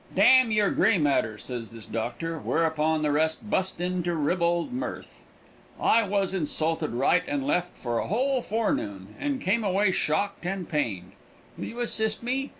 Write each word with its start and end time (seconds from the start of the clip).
"Damn 0.15 0.49
your 0.51 0.71
Gray 0.71 0.97
matter," 0.97 1.37
says 1.37 1.69
this 1.69 1.85
doctor, 1.85 2.39
whereupon 2.39 3.03
the 3.03 3.11
rest 3.11 3.47
bust 3.51 3.79
into 3.79 4.15
ribald 4.15 4.73
mirth. 4.73 5.19
I 5.79 6.01
was 6.01 6.33
insulted 6.33 6.89
right 6.89 7.21
and 7.27 7.45
left 7.45 7.77
for 7.77 7.99
a 7.99 8.07
whole 8.07 8.41
forenoon, 8.41 9.13
and 9.19 9.39
came 9.39 9.63
away 9.63 9.91
shocked 9.91 10.43
and 10.43 10.67
pained. 10.67 11.11
Will 11.55 11.65
you 11.65 11.79
assist 11.81 12.23
me? 12.23 12.49